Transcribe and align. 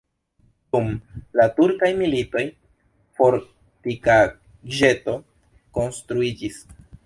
Dum 0.75 0.87
la 1.39 1.43
turkaj 1.59 1.89
militoj 1.99 2.43
fortikaĵeto 3.21 5.19
konstruiĝis. 5.81 6.59